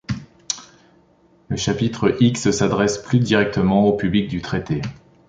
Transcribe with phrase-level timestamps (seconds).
[1.49, 4.81] Le chapitre X s'adresse plus directement au public du traité.